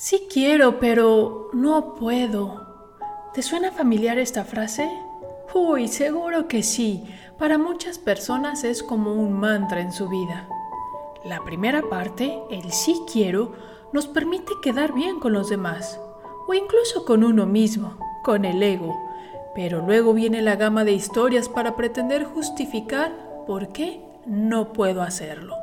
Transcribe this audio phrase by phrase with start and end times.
[0.00, 2.94] Sí quiero, pero no puedo.
[3.34, 4.88] ¿Te suena familiar esta frase?
[5.52, 7.02] Uy, seguro que sí.
[7.36, 10.48] Para muchas personas es como un mantra en su vida.
[11.24, 13.54] La primera parte, el sí quiero,
[13.92, 16.00] nos permite quedar bien con los demás,
[16.46, 18.96] o incluso con uno mismo, con el ego.
[19.52, 25.56] Pero luego viene la gama de historias para pretender justificar por qué no puedo hacerlo.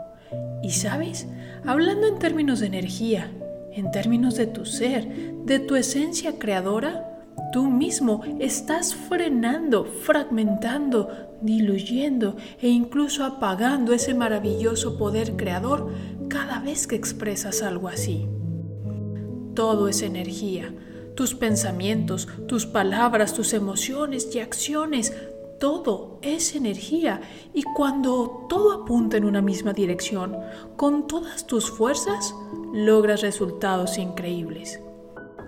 [0.62, 1.26] Y sabes,
[1.66, 3.32] hablando en términos de energía,
[3.76, 5.08] en términos de tu ser,
[5.46, 7.16] de tu esencia creadora,
[7.52, 11.10] tú mismo estás frenando, fragmentando,
[11.42, 15.92] diluyendo e incluso apagando ese maravilloso poder creador
[16.30, 18.28] cada vez que expresas algo así.
[19.54, 20.74] Todo es energía.
[21.16, 25.14] Tus pensamientos, tus palabras, tus emociones y acciones,
[25.60, 27.22] todo es energía
[27.54, 30.36] y cuando todo apunta en una misma dirección,
[30.76, 32.36] con todas tus fuerzas,
[32.76, 34.82] logras resultados increíbles.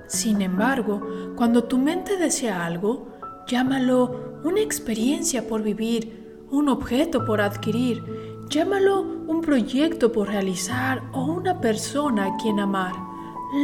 [0.08, 3.10] Sin embargo, cuando tu mente desea algo,
[3.48, 8.02] llámalo una experiencia por vivir, un objeto por adquirir,
[8.50, 12.96] llámalo un proyecto por realizar o una persona a quien amar,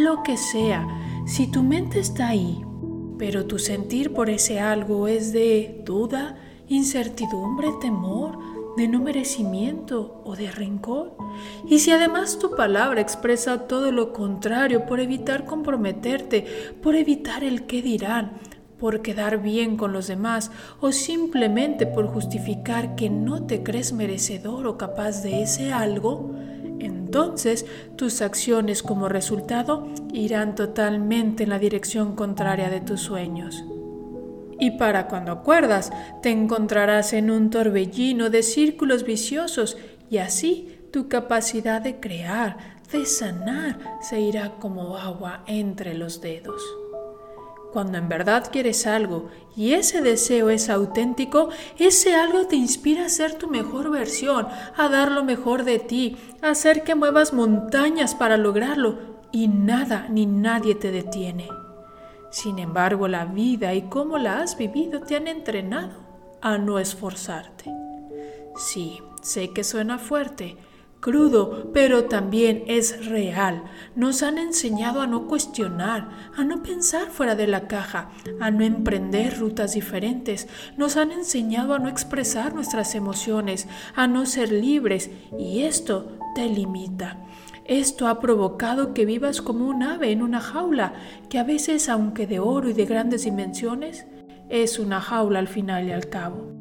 [0.01, 0.85] lo que sea,
[1.25, 2.61] si tu mente está ahí,
[3.17, 6.35] pero tu sentir por ese algo es de duda,
[6.67, 8.37] incertidumbre, temor,
[8.77, 11.15] de no merecimiento o de rencor.
[11.67, 16.45] Y si además tu palabra expresa todo lo contrario por evitar comprometerte,
[16.81, 18.33] por evitar el qué dirán,
[18.79, 20.51] por quedar bien con los demás
[20.81, 26.31] o simplemente por justificar que no te crees merecedor o capaz de ese algo,
[26.79, 33.63] entonces tus acciones como resultado irán totalmente en la dirección contraria de tus sueños.
[34.59, 35.91] Y para cuando acuerdas,
[36.21, 39.77] te encontrarás en un torbellino de círculos viciosos
[40.09, 42.57] y así tu capacidad de crear,
[42.91, 46.61] de sanar, se irá como agua entre los dedos.
[47.73, 51.49] Cuando en verdad quieres algo y ese deseo es auténtico,
[51.79, 54.47] ese algo te inspira a ser tu mejor versión,
[54.77, 58.99] a dar lo mejor de ti, a hacer que muevas montañas para lograrlo
[59.31, 61.47] y nada ni nadie te detiene.
[62.33, 65.99] Sin embargo, la vida y cómo la has vivido te han entrenado
[66.41, 67.71] a no esforzarte.
[68.55, 70.57] Sí, sé que suena fuerte,
[70.99, 73.65] crudo, pero también es real.
[73.95, 78.63] Nos han enseñado a no cuestionar, a no pensar fuera de la caja, a no
[78.63, 80.47] emprender rutas diferentes.
[80.75, 86.47] Nos han enseñado a no expresar nuestras emociones, a no ser libres, y esto te
[86.47, 87.19] limita.
[87.65, 90.93] Esto ha provocado que vivas como un ave en una jaula,
[91.29, 94.05] que a veces, aunque de oro y de grandes dimensiones,
[94.49, 96.51] es una jaula al final y al cabo.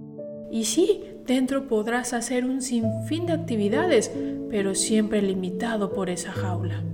[0.52, 4.12] Y sí, dentro podrás hacer un sinfín de actividades,
[4.48, 6.84] pero siempre limitado por esa jaula.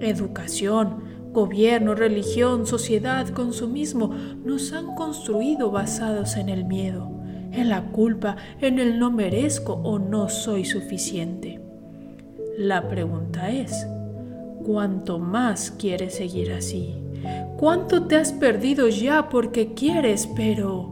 [0.00, 4.08] Educación, gobierno, religión, sociedad, consumismo
[4.44, 7.08] nos han construido basados en el miedo,
[7.52, 11.67] en la culpa, en el no merezco o no soy suficiente.
[12.58, 13.86] La pregunta es,
[14.66, 16.92] ¿cuánto más quieres seguir así?
[17.56, 20.90] ¿Cuánto te has perdido ya porque quieres, pero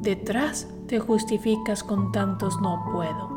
[0.00, 3.28] detrás te justificas con tantos no puedo?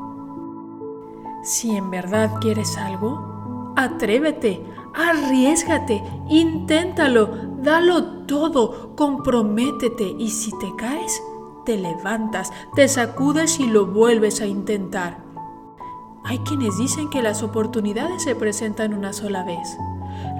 [1.44, 4.60] Si en verdad quieres algo, atrévete,
[4.96, 7.30] arriesgate, inténtalo,
[7.62, 11.22] dalo todo, comprométete y si te caes,
[11.64, 15.27] te levantas, te sacudes y lo vuelves a intentar.
[16.28, 19.78] Hay quienes dicen que las oportunidades se presentan una sola vez.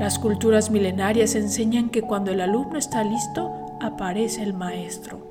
[0.02, 3.50] Las culturas milenarias enseñan que cuando el alumno está listo,
[3.80, 5.26] aparece el maestro.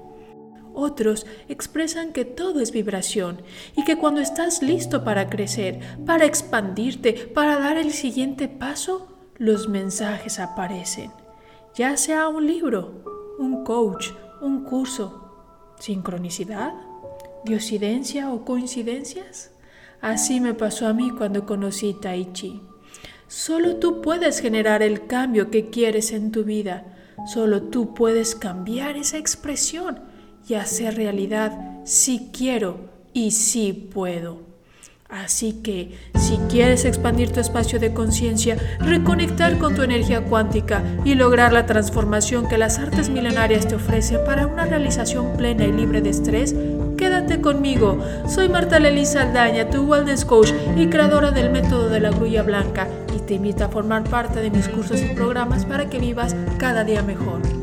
[0.73, 3.43] Otros expresan que todo es vibración
[3.76, 9.69] y que cuando estás listo para crecer, para expandirte, para dar el siguiente paso, los
[9.69, 11.11] mensajes aparecen.
[11.75, 14.08] Ya sea un libro, un coach,
[14.41, 15.75] un curso.
[15.79, 16.73] ¿Sincronicidad?
[17.44, 19.50] ¿Diosidencia o coincidencias?
[20.00, 22.62] Así me pasó a mí cuando conocí Tai Chi.
[23.28, 26.84] Solo tú puedes generar el cambio que quieres en tu vida.
[27.26, 30.00] Solo tú puedes cambiar esa expresión
[30.48, 32.78] y hacer realidad si quiero
[33.12, 34.46] y si puedo.
[35.08, 41.14] Así que, si quieres expandir tu espacio de conciencia, reconectar con tu energía cuántica y
[41.14, 46.00] lograr la transformación que las artes milenarias te ofrecen para una realización plena y libre
[46.00, 46.56] de estrés,
[46.96, 47.98] quédate conmigo.
[48.28, 52.88] Soy Marta Lely Saldaña, tu wellness coach y creadora del método de la grulla blanca,
[53.14, 56.84] y te invito a formar parte de mis cursos y programas para que vivas cada
[56.84, 57.56] día mejor.